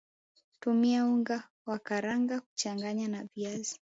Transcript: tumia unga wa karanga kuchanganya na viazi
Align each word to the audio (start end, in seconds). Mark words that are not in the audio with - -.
tumia 0.59 1.05
unga 1.05 1.49
wa 1.65 1.79
karanga 1.79 2.41
kuchanganya 2.41 3.07
na 3.07 3.23
viazi 3.35 3.79